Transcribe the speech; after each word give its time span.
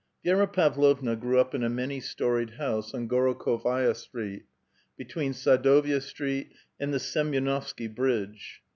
Vi^ra 0.25 0.51
Pavlovna 0.51 1.15
grew 1.15 1.37
up 1.39 1.53
in 1.53 1.61
a 1.63 1.69
many 1.69 1.99
storied 1.99 2.55
house 2.55 2.91
on 2.91 3.05
Goro 3.05 3.35
khovai'a 3.35 3.95
Street, 3.95 4.47
between 4.97 5.31
Sadovi'a 5.31 6.01
Street 6.01 6.53
and 6.79 6.91
the 6.91 6.97
Semy6novsky 6.97 7.93
bridge. 7.93 8.63